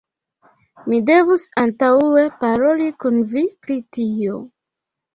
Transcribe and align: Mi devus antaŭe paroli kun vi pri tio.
Mi 0.87 1.01
devus 1.09 1.45
antaŭe 1.65 2.25
paroli 2.41 2.91
kun 3.05 3.23
vi 3.37 3.47
pri 3.63 3.81
tio. 3.99 4.45